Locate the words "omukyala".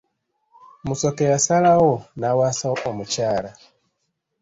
2.89-3.51